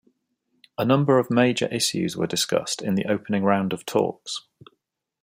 A 0.79 0.83
number 0.83 1.19
of 1.19 1.29
major 1.29 1.67
issues 1.67 2.17
were 2.17 2.25
discussed 2.25 2.81
in 2.81 2.95
the 2.95 3.05
opening 3.05 3.43
round 3.43 3.71
of 3.71 3.85
talks. 3.85 4.47